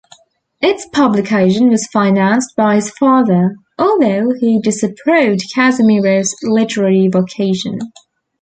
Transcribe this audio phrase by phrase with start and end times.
[0.61, 7.77] Its publication was financed by his father, although he disapproved Casimiro's literary vocation.